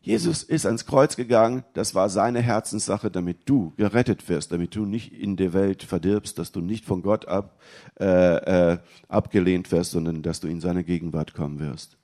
[0.00, 4.84] Jesus ist ans Kreuz gegangen, das war seine Herzenssache, damit du gerettet wirst, damit du
[4.84, 7.58] nicht in der Welt verdirbst, dass du nicht von Gott ab,
[7.98, 11.96] äh, äh, abgelehnt wirst, sondern dass du in seine Gegenwart kommen wirst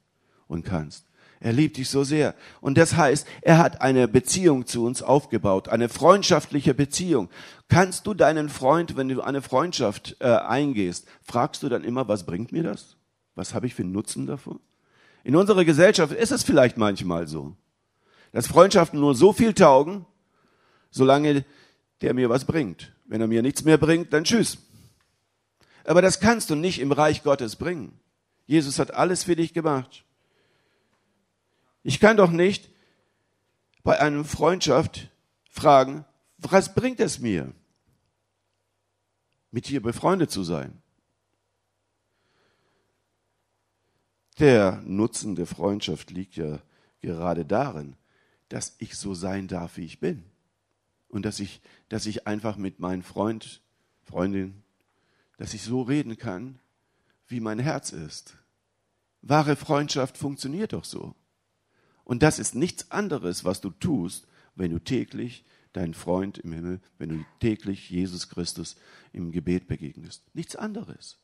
[0.46, 1.04] und kannst.
[1.40, 2.34] Er liebt dich so sehr.
[2.62, 7.28] Und das heißt, er hat eine Beziehung zu uns aufgebaut, eine freundschaftliche Beziehung.
[7.68, 12.24] Kannst du deinen Freund, wenn du eine Freundschaft äh, eingehst, fragst du dann immer, was
[12.24, 12.96] bringt mir das?
[13.34, 14.60] Was habe ich für einen Nutzen davon?
[15.24, 17.56] In unserer Gesellschaft ist es vielleicht manchmal so
[18.32, 20.06] dass Freundschaften nur so viel taugen,
[20.90, 21.44] solange
[22.00, 22.92] der mir was bringt.
[23.06, 24.58] Wenn er mir nichts mehr bringt, dann tschüss.
[25.84, 27.98] Aber das kannst du nicht im Reich Gottes bringen.
[28.46, 30.04] Jesus hat alles für dich gemacht.
[31.82, 32.70] Ich kann doch nicht
[33.82, 35.08] bei einer Freundschaft
[35.50, 36.04] fragen,
[36.38, 37.52] was bringt es mir,
[39.50, 40.80] mit dir befreundet zu sein?
[44.40, 46.60] Der Nutzen der Freundschaft liegt ja
[47.02, 47.94] gerade darin,
[48.48, 50.24] dass ich so sein darf, wie ich bin.
[51.08, 53.60] Und dass ich, dass ich einfach mit meinem Freund,
[54.02, 54.62] Freundin,
[55.36, 56.58] dass ich so reden kann,
[57.28, 58.34] wie mein Herz ist.
[59.20, 61.14] Wahre Freundschaft funktioniert doch so.
[62.04, 66.80] Und das ist nichts anderes, was du tust, wenn du täglich deinen Freund im Himmel,
[66.96, 68.76] wenn du täglich Jesus Christus
[69.12, 70.22] im Gebet begegnest.
[70.32, 71.18] Nichts anderes.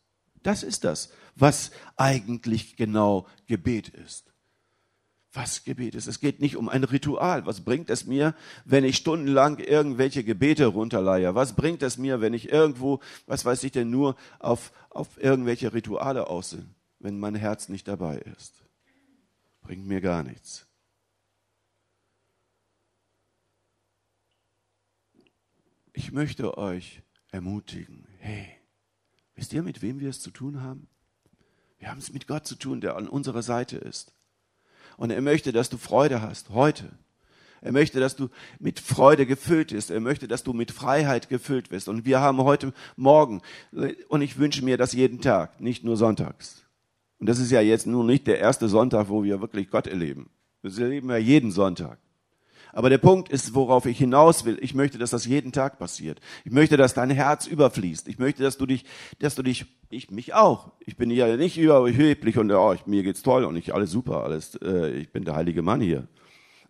[0.47, 4.33] Das ist das, was eigentlich genau Gebet ist
[5.33, 6.07] was Gebet ist.
[6.07, 7.45] Es geht nicht um ein Ritual.
[7.45, 11.35] Was bringt es mir, wenn ich stundenlang irgendwelche Gebete runterleihe?
[11.35, 15.75] Was bringt es mir, wenn ich irgendwo, was weiß ich denn, nur auf, auf irgendwelche
[15.75, 16.65] Rituale aussehe?
[16.99, 18.65] wenn mein Herz nicht dabei ist.
[19.61, 20.67] Bringt mir gar nichts.
[25.93, 28.56] Ich möchte euch ermutigen, hey,
[29.37, 30.89] wisst ihr, mit wem wir es zu tun haben?
[31.79, 34.13] Wir haben es mit Gott zu tun, der an unserer Seite ist.
[34.97, 36.91] Und er möchte, dass du Freude hast, heute.
[37.61, 39.91] Er möchte, dass du mit Freude gefüllt bist.
[39.91, 41.89] Er möchte, dass du mit Freiheit gefüllt bist.
[41.89, 43.43] Und wir haben heute Morgen,
[44.09, 46.65] und ich wünsche mir das jeden Tag, nicht nur sonntags.
[47.19, 50.31] Und das ist ja jetzt nur nicht der erste Sonntag, wo wir wirklich Gott erleben.
[50.63, 51.99] Das erleben wir jeden Sonntag.
[52.73, 54.59] Aber der Punkt ist, worauf ich hinaus will.
[54.61, 56.21] Ich möchte, dass das jeden Tag passiert.
[56.45, 58.09] Ich möchte, dass dein Herz überfließt.
[58.09, 58.85] Ich möchte, dass du dich,
[59.19, 60.73] dass du dich, ich mich auch.
[60.81, 64.57] Ich bin ja nicht überheblich und oh, mir geht's toll und ich alles super, alles.
[64.57, 66.09] Äh, ich bin der heilige Mann hier.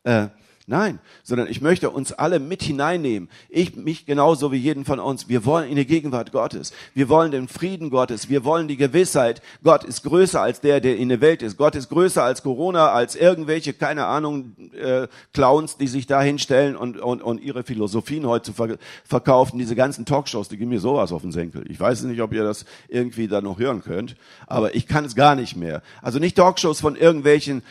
[0.05, 0.29] Äh,
[0.69, 3.29] Nein, sondern ich möchte uns alle mit hineinnehmen.
[3.49, 5.29] Ich, mich genauso wie jeden von uns.
[5.29, 6.73] Wir wollen in die Gegenwart Gottes.
[6.93, 8.29] Wir wollen den Frieden Gottes.
[8.29, 11.57] Wir wollen die Gewissheit, Gott ist größer als der, der in der Welt ist.
[11.57, 16.75] Gott ist größer als Corona, als irgendwelche, keine Ahnung, äh, Clowns, die sich da hinstellen
[16.75, 19.59] und, und, und ihre Philosophien heute ver verkaufen.
[19.59, 21.65] Diese ganzen Talkshows, die geben mir sowas auf den Senkel.
[21.71, 24.17] Ich weiß nicht, ob ihr das irgendwie da noch hören könnt,
[24.49, 25.81] aber ich kann es gar nicht mehr.
[26.03, 27.63] Also nicht Talkshows von irgendwelchen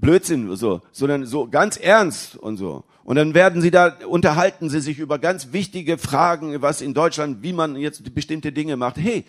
[0.00, 2.84] Blödsinn so, sondern so ganz ernst und so.
[3.04, 7.42] Und dann werden sie da, unterhalten sie sich über ganz wichtige Fragen, was in Deutschland,
[7.42, 8.96] wie man jetzt bestimmte Dinge macht.
[8.98, 9.24] Hey,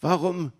[0.00, 0.52] warum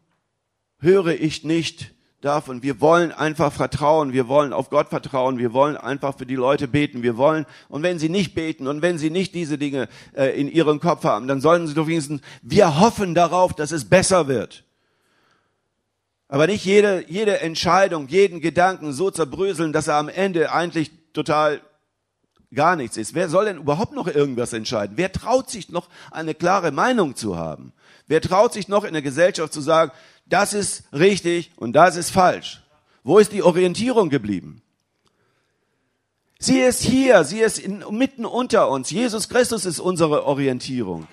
[0.78, 2.62] höre ich nicht davon?
[2.62, 6.68] Wir wollen einfach vertrauen, wir wollen auf Gott vertrauen, wir wollen einfach für die Leute
[6.68, 10.38] beten, wir wollen, und wenn sie nicht beten und wenn sie nicht diese Dinge äh,
[10.38, 14.28] in ihrem Kopf haben, dann sollen sie doch wenigstens, wir hoffen darauf, dass es besser
[14.28, 14.64] wird.
[16.30, 21.60] Aber nicht jede, jede Entscheidung, jeden Gedanken so zerbröseln, dass er am Ende eigentlich total
[22.54, 23.14] gar nichts ist.
[23.14, 24.96] Wer soll denn überhaupt noch irgendwas entscheiden?
[24.96, 27.72] Wer traut sich noch eine klare Meinung zu haben?
[28.06, 29.90] Wer traut sich noch in der Gesellschaft zu sagen,
[30.24, 32.62] das ist richtig und das ist falsch?
[33.02, 34.62] Wo ist die Orientierung geblieben?
[36.38, 38.90] Sie ist hier, sie ist in, mitten unter uns.
[38.90, 41.08] Jesus Christus ist unsere Orientierung.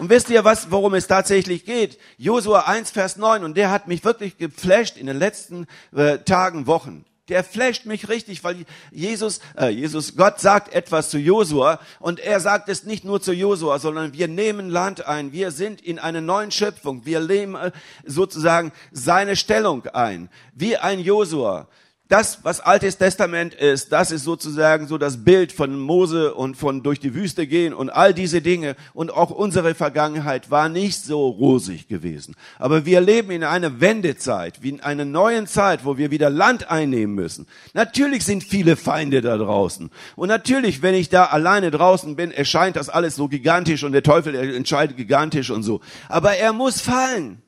[0.00, 1.98] Und wisst ihr, was, worum es tatsächlich geht?
[2.16, 6.66] Josua 1, Vers 9, und der hat mich wirklich geflasht in den letzten äh, Tagen,
[6.66, 7.04] Wochen.
[7.28, 12.40] Der flasht mich richtig, weil Jesus, äh, Jesus, Gott sagt etwas zu Josua und er
[12.40, 15.32] sagt es nicht nur zu Josua, sondern wir nehmen Land ein.
[15.32, 17.04] Wir sind in einer neuen Schöpfung.
[17.04, 17.70] Wir nehmen äh,
[18.06, 20.30] sozusagen seine Stellung ein.
[20.54, 21.68] Wie ein Josua
[22.10, 26.82] das, was Altes Testament ist, das ist sozusagen so das Bild von Mose und von
[26.82, 28.74] durch die Wüste gehen und all diese Dinge.
[28.92, 32.34] Und auch unsere Vergangenheit war nicht so rosig gewesen.
[32.58, 36.68] Aber wir leben in einer Wendezeit, wie in einer neuen Zeit, wo wir wieder Land
[36.68, 37.46] einnehmen müssen.
[37.74, 39.88] Natürlich sind viele Feinde da draußen.
[40.16, 44.02] Und natürlich, wenn ich da alleine draußen bin, erscheint das alles so gigantisch und der
[44.02, 45.80] Teufel entscheidet gigantisch und so.
[46.08, 47.40] Aber er muss fallen.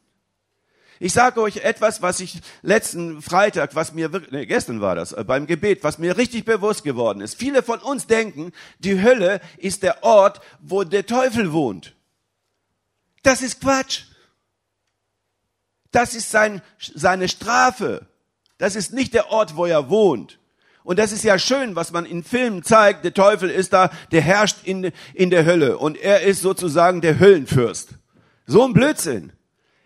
[1.03, 5.11] Ich sage euch etwas, was ich letzten Freitag, was mir wirklich, nee, gestern war das,
[5.11, 7.35] äh, beim Gebet, was mir richtig bewusst geworden ist.
[7.35, 11.97] Viele von uns denken, die Hölle ist der Ort, wo der Teufel wohnt.
[13.25, 14.03] Das ist Quatsch.
[15.91, 18.07] Das ist sein, seine Strafe.
[18.59, 20.39] Das ist nicht der Ort, wo er wohnt.
[20.85, 23.03] Und das ist ja schön, was man in Filmen zeigt.
[23.03, 25.79] Der Teufel ist da, der herrscht in, in der Hölle.
[25.79, 27.89] Und er ist sozusagen der Höllenfürst.
[28.47, 29.33] So ein Blödsinn.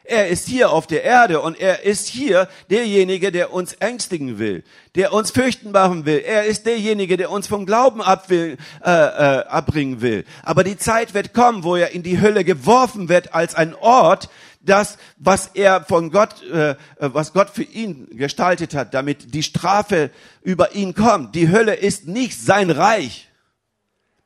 [0.08, 4.62] Er ist hier auf der Erde und er ist hier derjenige, der uns ängstigen will,
[4.94, 6.22] der uns fürchten machen will.
[6.24, 10.24] Er ist derjenige, der uns vom Glauben ab will, äh, äh, abbringen will.
[10.42, 14.28] Aber die Zeit wird kommen, wo er in die Hölle geworfen wird als ein Ort,
[14.60, 20.10] das, was er von Gott, äh, was Gott für ihn gestaltet hat, damit die Strafe
[20.42, 21.34] über ihn kommt.
[21.34, 23.28] Die Hölle ist nicht sein Reich.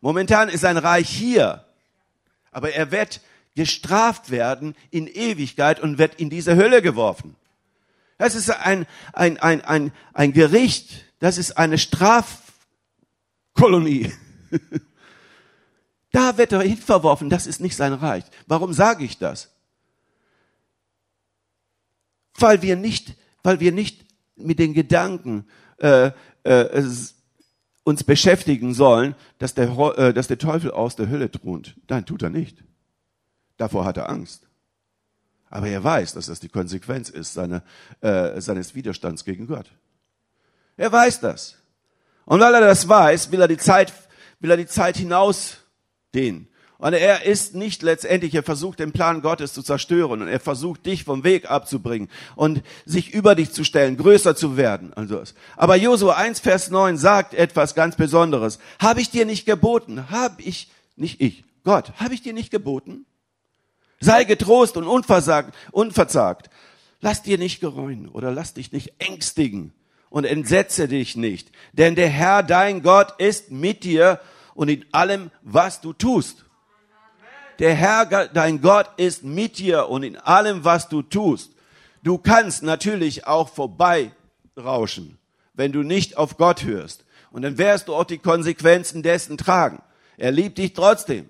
[0.01, 1.65] Momentan ist sein Reich hier.
[2.53, 3.21] Aber er wird
[3.55, 7.37] gestraft werden in Ewigkeit und wird in diese Hölle geworfen.
[8.19, 14.13] Das ist ein, ein, ein, ein, ein Gericht, das ist eine Strafkolonie.
[16.13, 18.25] da wird er hinverworfen, das ist nicht sein Reich.
[18.47, 19.51] Warum sage ich das?
[22.35, 24.05] Weil wir nicht, weil wir nicht
[24.37, 25.47] mit den Gedanken
[25.79, 26.11] äh,
[26.43, 26.85] äh,
[27.85, 31.77] uns beschäftigen sollen, dass der, äh, dass der Teufel aus der Hölle thront.
[31.89, 32.63] Nein, tut er nicht.
[33.61, 34.47] Davor hat er Angst.
[35.51, 37.63] Aber er weiß, dass das die Konsequenz ist seine,
[38.01, 39.67] äh, seines Widerstands gegen Gott.
[40.79, 41.57] Er weiß das.
[42.25, 43.93] Und weil er das weiß, will er die Zeit,
[44.39, 46.49] will er die Zeit hinausdehnen.
[46.79, 50.87] Und er ist nicht letztendlich, er versucht den Plan Gottes zu zerstören und er versucht
[50.87, 54.95] dich vom Weg abzubringen und sich über dich zu stellen, größer zu werden.
[54.95, 55.23] Also,
[55.59, 58.59] aber Josua 1, Vers 9 sagt etwas ganz Besonderes.
[58.79, 60.09] Habe ich dir nicht geboten?
[60.09, 63.05] Habe ich, nicht ich, Gott, habe ich dir nicht geboten?
[64.01, 66.51] Sei getrost und unversagt, unverzagt.
[67.01, 69.73] Lass dir nicht gereuen oder lass dich nicht ängstigen
[70.11, 74.21] und entsetze dich nicht, denn der Herr, dein Gott, ist mit dir
[74.55, 76.45] und in allem, was du tust.
[77.59, 81.53] Der Herr, dein Gott, ist mit dir und in allem, was du tust.
[82.03, 85.19] Du kannst natürlich auch vorbeirauschen,
[85.53, 87.05] wenn du nicht auf Gott hörst.
[87.31, 89.83] Und dann wirst du auch die Konsequenzen dessen tragen.
[90.17, 91.29] Er liebt dich trotzdem.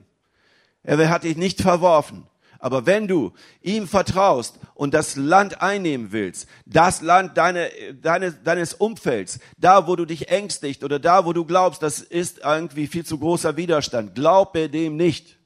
[0.84, 2.26] Er hat dich nicht verworfen.
[2.60, 8.74] Aber wenn du ihm vertraust und das Land einnehmen willst, das Land deine, deine, deines
[8.74, 13.04] Umfelds, da wo du dich ängstigt oder da wo du glaubst, das ist irgendwie viel
[13.04, 15.38] zu großer Widerstand, glaube dem nicht.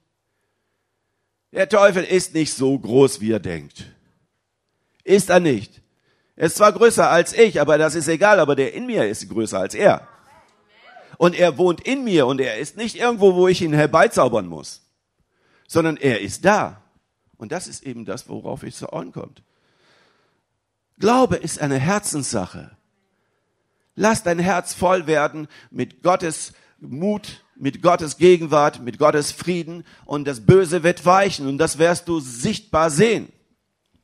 [1.52, 3.84] Der Teufel ist nicht so groß, wie er denkt.
[5.04, 5.82] Ist er nicht.
[6.34, 9.28] Er ist zwar größer als ich, aber das ist egal, aber der in mir ist
[9.28, 10.08] größer als er.
[11.16, 14.82] Und er wohnt in mir und er ist nicht irgendwo, wo ich ihn herbeizaubern muss,
[15.68, 16.83] sondern er ist da.
[17.36, 19.42] Und das ist eben das, worauf es so ankommt.
[20.98, 22.70] Glaube ist eine Herzenssache.
[23.96, 30.26] Lass dein Herz voll werden mit Gottes Mut, mit Gottes Gegenwart, mit Gottes Frieden und
[30.26, 33.28] das Böse wird weichen und das wirst du sichtbar sehen.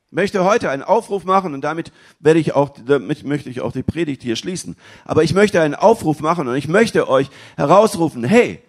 [0.07, 3.73] Ich möchte heute einen Aufruf machen und damit werde ich auch, damit möchte ich auch
[3.73, 4.77] die Predigt hier schließen.
[5.05, 8.61] Aber ich möchte einen Aufruf machen und ich möchte euch herausrufen, hey,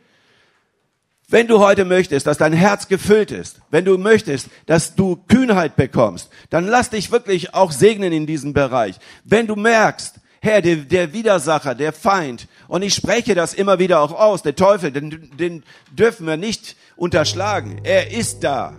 [1.31, 5.75] wenn du heute möchtest, dass dein Herz gefüllt ist, wenn du möchtest, dass du Kühnheit
[5.75, 8.97] bekommst, dann lass dich wirklich auch segnen in diesem Bereich.
[9.23, 14.01] Wenn du merkst, Herr, der, der Widersacher, der Feind, und ich spreche das immer wieder
[14.01, 17.79] auch aus, der Teufel, den, den dürfen wir nicht unterschlagen.
[17.83, 18.75] Er ist da.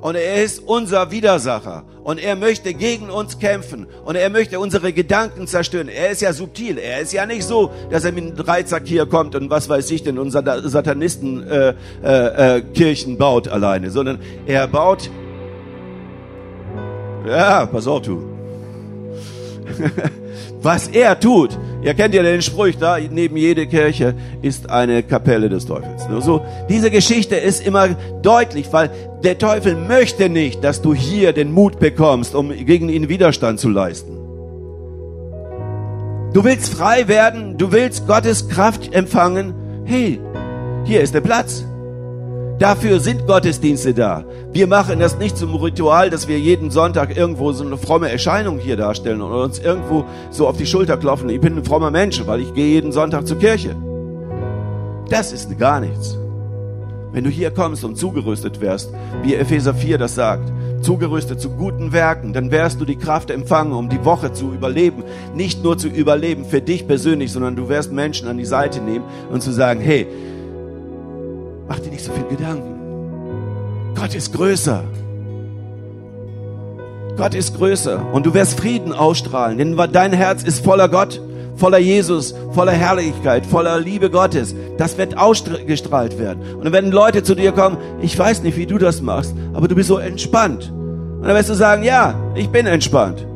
[0.00, 1.84] Und er ist unser Widersacher.
[2.04, 3.86] Und er möchte gegen uns kämpfen.
[4.04, 5.88] Und er möchte unsere Gedanken zerstören.
[5.88, 6.78] Er ist ja subtil.
[6.78, 9.90] Er ist ja nicht so, dass er mit einem Dreizack hier kommt und was weiß
[9.90, 13.90] ich denn, unser Satanisten äh, äh, äh, Kirchen baut alleine.
[13.90, 15.10] Sondern er baut...
[17.26, 18.22] Ja, pass auf, du.
[20.62, 21.58] was er tut.
[21.82, 26.08] Ihr kennt ja den Spruch, da neben jede Kirche ist eine Kapelle des Teufels.
[26.08, 28.90] Nur so, diese Geschichte ist immer deutlich, weil
[29.22, 33.68] der Teufel möchte nicht, dass du hier den Mut bekommst, um gegen ihn Widerstand zu
[33.68, 34.16] leisten.
[36.34, 39.54] Du willst frei werden, du willst Gottes Kraft empfangen.
[39.84, 40.20] Hey,
[40.84, 41.64] hier ist der Platz.
[42.58, 44.24] Dafür sind Gottesdienste da.
[44.52, 48.58] Wir machen das nicht zum Ritual, dass wir jeden Sonntag irgendwo so eine fromme Erscheinung
[48.58, 51.28] hier darstellen und uns irgendwo so auf die Schulter klopfen.
[51.30, 53.76] Ich bin ein frommer Mensch, weil ich gehe jeden Sonntag zur Kirche.
[55.08, 56.18] Das ist gar nichts.
[57.12, 58.92] Wenn du hier kommst und zugerüstet wärst,
[59.22, 63.72] wie Epheser 4 das sagt, zugerüstet zu guten Werken, dann wirst du die Kraft empfangen,
[63.72, 65.04] um die Woche zu überleben.
[65.32, 69.04] Nicht nur zu überleben für dich persönlich, sondern du wirst Menschen an die Seite nehmen
[69.30, 70.08] und zu sagen, hey,
[71.68, 73.94] Mach dir nicht so viel Gedanken.
[73.94, 74.84] Gott ist größer.
[77.16, 81.20] Gott ist größer und du wirst Frieden ausstrahlen, denn dein Herz ist voller Gott,
[81.56, 84.54] voller Jesus, voller Herrlichkeit, voller Liebe Gottes.
[84.78, 86.42] Das wird ausgestrahlt werden.
[86.54, 89.66] Und dann werden Leute zu dir kommen, ich weiß nicht, wie du das machst, aber
[89.66, 90.72] du bist so entspannt.
[90.72, 93.26] Und dann wirst du sagen, ja, ich bin entspannt.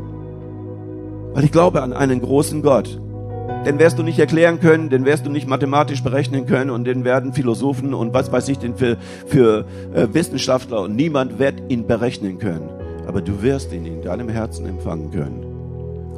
[1.35, 3.02] Weil ich glaube an einen großen Gott
[3.67, 7.05] den wirst du nicht erklären können, den wirst du nicht mathematisch berechnen können und den
[7.05, 11.87] werden Philosophen und was weiß ich denn für, für äh, Wissenschaftler und niemand wird ihn
[11.87, 12.69] berechnen können.
[13.07, 15.45] Aber du wirst ihn in deinem Herzen empfangen können.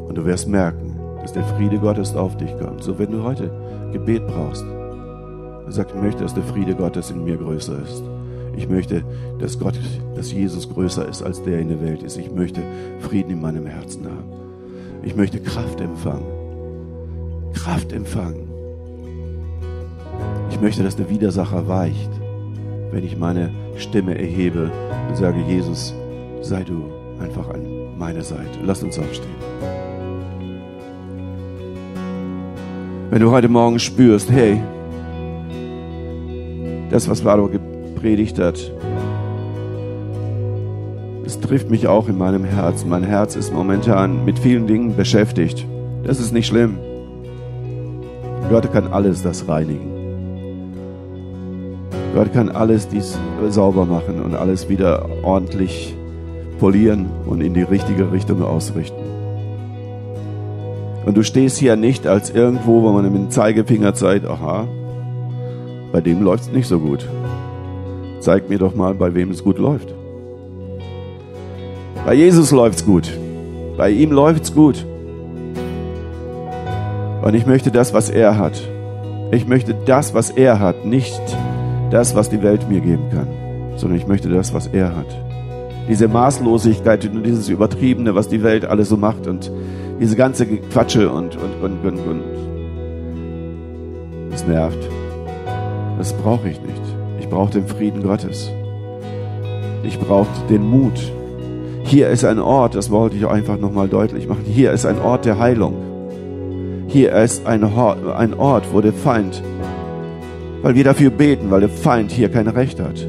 [0.07, 2.83] Und du wirst merken, dass der Friede Gottes auf dich kommt.
[2.83, 3.51] So wenn du heute
[3.93, 4.65] Gebet brauchst,
[5.69, 8.03] sag, ich möchte, dass der Friede Gottes in mir größer ist.
[8.57, 9.03] Ich möchte,
[9.39, 9.79] dass Gott,
[10.15, 12.17] dass Jesus größer ist, als der in der Welt ist.
[12.17, 12.61] Ich möchte
[13.01, 14.31] Frieden in meinem Herzen haben.
[15.03, 16.34] Ich möchte Kraft empfangen.
[17.55, 18.49] Kraft empfangen.
[20.51, 22.11] Ich möchte, dass der Widersacher weicht,
[22.91, 24.71] wenn ich meine Stimme erhebe
[25.09, 25.95] und sage, Jesus,
[26.43, 26.85] sei du
[27.21, 28.59] einfach an meiner Seite.
[28.65, 29.35] Lass uns aufstehen.
[33.11, 34.61] Wenn du heute Morgen spürst, hey,
[36.91, 38.73] das, was Vado gepredigt hat,
[41.25, 42.85] es trifft mich auch in meinem Herz.
[42.85, 45.67] Mein Herz ist momentan mit vielen Dingen beschäftigt.
[46.05, 46.79] Das ist nicht schlimm.
[48.51, 49.91] Gott kann alles das reinigen.
[52.15, 55.97] Gott kann alles dies sauber machen und alles wieder ordentlich
[56.61, 59.03] polieren und in die richtige Richtung ausrichten.
[61.07, 64.67] Und du stehst hier nicht als irgendwo, wo man mit dem Zeigefinger zeigt, aha,
[65.93, 67.07] bei dem läuft es nicht so gut.
[68.21, 69.93] Zeig mir doch mal, bei wem es gut läuft.
[72.07, 73.11] Bei Jesus läuft es gut.
[73.77, 74.87] Bei ihm läuft es gut.
[77.25, 78.61] Und ich möchte das, was er hat.
[79.31, 81.23] Ich möchte das, was er hat, nicht
[81.91, 83.27] das, was die Welt mir geben kann,
[83.77, 85.07] sondern ich möchte das, was er hat.
[85.89, 89.51] diese Maßlosigkeit und dieses Übertriebene, was die Welt alles so macht und
[90.01, 92.23] diese ganze Quatsche und, und, und, und, und.
[94.31, 94.87] Das nervt.
[95.97, 96.83] Das brauche ich nicht.
[97.21, 98.51] Ich brauche den Frieden Gottes.
[99.83, 101.11] Ich brauche den Mut.
[101.85, 104.45] Hier ist ein Ort, das wollte ich einfach nochmal deutlich machen.
[104.45, 105.94] Hier ist ein Ort der Heilung.
[106.95, 109.43] Hier ist ein Ort, wo der Feind,
[110.63, 113.05] weil wir dafür beten, weil der Feind hier kein Recht hat.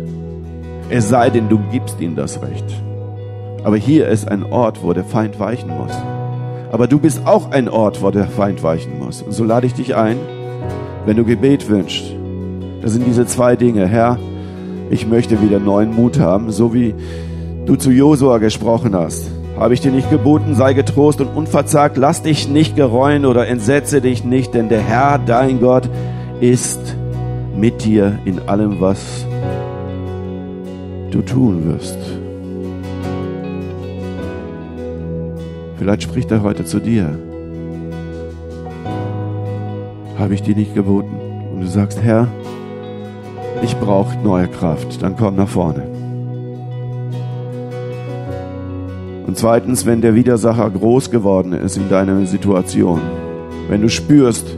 [0.90, 2.66] Es sei denn, du gibst ihm das Recht.
[3.64, 5.92] Aber hier ist ein Ort, wo der Feind weichen muss.
[6.72, 9.22] Aber du bist auch ein Ort, wo der Feind weichen muss.
[9.22, 10.18] Und so lade ich dich ein,
[11.06, 12.12] wenn du Gebet wünschst.
[12.82, 13.86] Das sind diese zwei Dinge.
[13.86, 14.18] Herr,
[14.90, 16.96] ich möchte wieder neuen Mut haben, so wie
[17.68, 19.30] du zu Josua gesprochen hast.
[19.58, 24.02] Habe ich dir nicht geboten, sei getrost und unverzagt, lass dich nicht gereuen oder entsetze
[24.02, 25.90] dich nicht, denn der Herr, dein Gott,
[26.42, 26.96] ist
[27.56, 29.26] mit dir in allem, was
[31.12, 31.98] du tun wirst.
[35.78, 37.18] Vielleicht spricht er heute zu dir.
[40.18, 41.16] Habe ich dir nicht geboten?
[41.54, 42.28] Und du sagst, Herr,
[43.62, 45.02] ich brauche neue Kraft.
[45.02, 45.95] Dann komm nach vorne.
[49.26, 53.02] Und zweitens, wenn der Widersacher groß geworden ist in deiner Situation,
[53.70, 54.56] wenn du spürst,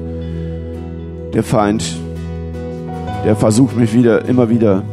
[1.33, 1.97] der Feind,
[3.25, 4.83] der versucht mich wieder, immer wieder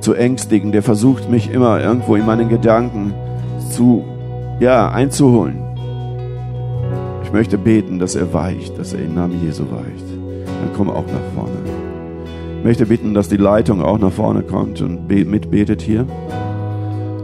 [0.00, 3.14] zu ängstigen, der versucht mich immer irgendwo in meinen Gedanken
[3.70, 4.04] zu,
[4.60, 5.58] ja, einzuholen.
[7.24, 10.06] Ich möchte beten, dass er weicht, dass er im Namen Jesu weicht.
[10.46, 11.56] Dann komm auch nach vorne.
[12.58, 16.06] Ich möchte bitten, dass die Leitung auch nach vorne kommt und mitbetet hier.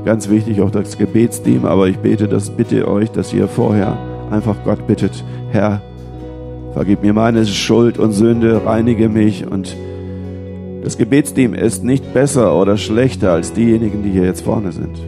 [0.04, 3.96] Ganz wichtig auch das Gebetsteam, aber ich bete das, bitte euch, dass ihr vorher
[4.30, 5.80] einfach Gott bittet, Herr,
[6.74, 9.76] vergib mir meine Schuld und Sünde, reinige mich und
[10.82, 14.98] das Gebetsteam ist nicht besser oder schlechter als diejenigen, die hier jetzt vorne sind.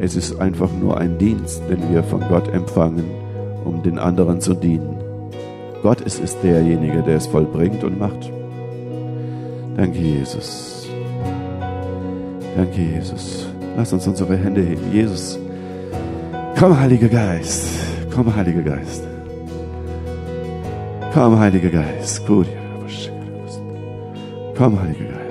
[0.00, 3.04] Es ist einfach nur ein Dienst, den wir von Gott empfangen,
[3.66, 4.96] um den anderen zu dienen.
[5.82, 8.32] Gott ist, ist derjenige, der es vollbringt und macht.
[9.76, 10.88] Danke, Jesus.
[12.56, 13.51] Danke, Jesus.
[13.76, 14.92] Lass uns unsere Hände heben.
[14.92, 15.38] Jesus,
[16.58, 17.66] komm, Heiliger Geist.
[18.14, 19.02] Komm, Heiliger Geist.
[21.14, 22.26] Komm, Heiliger Geist.
[22.26, 22.46] Komm,
[24.80, 25.21] Heiliger Geist.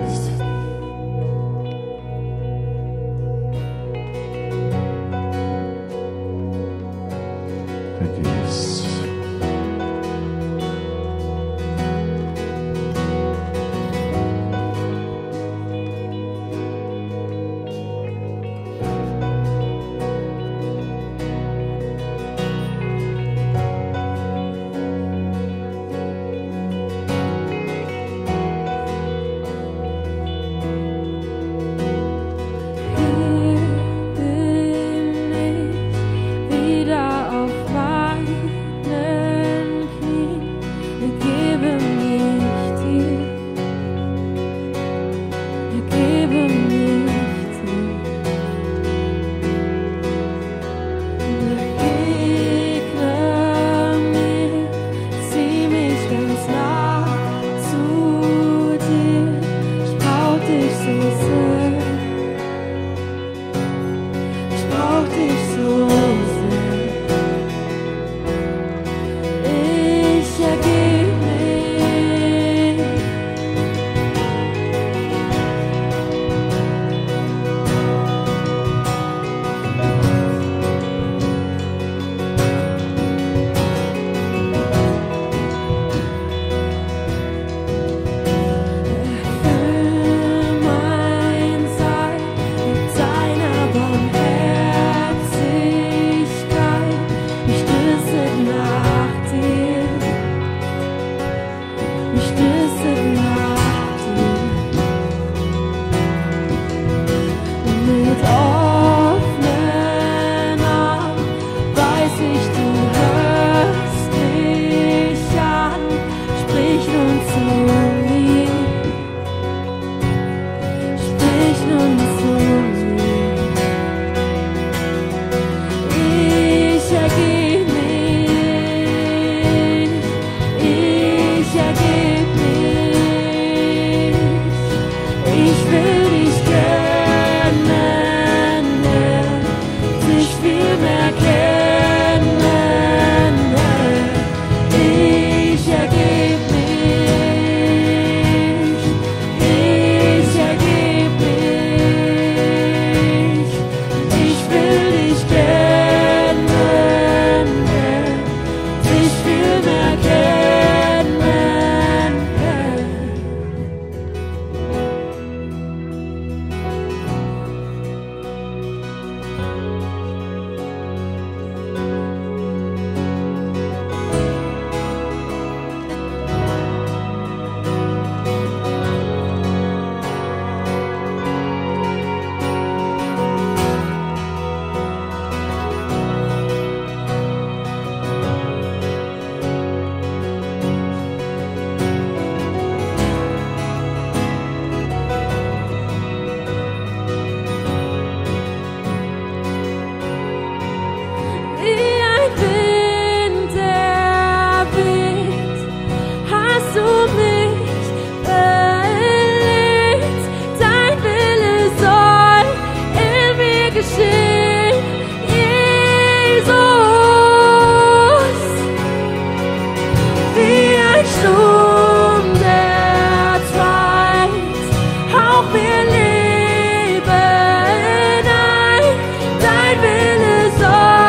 [229.92, 231.01] It is all.